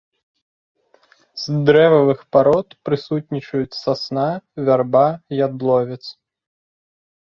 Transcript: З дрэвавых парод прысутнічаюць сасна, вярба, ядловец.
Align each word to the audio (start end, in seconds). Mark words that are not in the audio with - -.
З 1.41 1.45
дрэвавых 1.67 2.19
парод 2.37 2.67
прысутнічаюць 2.91 3.79
сасна, 3.85 4.27
вярба, 4.69 5.07
ядловец. 5.47 6.03